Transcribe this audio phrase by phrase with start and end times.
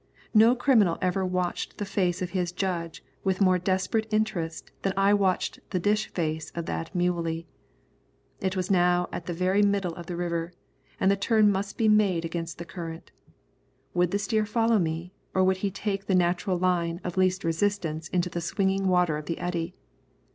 [0.33, 5.13] No criminal ever watched the face of his judge with more desperate interest than I
[5.13, 7.45] watched the dish face of that muley.
[8.41, 10.53] I was now at the very middle of the river,
[10.99, 13.11] and the turn must be made against the current.
[13.93, 18.07] Would the steer follow me, or would he take the natural line of least resistance
[18.07, 19.75] into the swinging water of the eddy?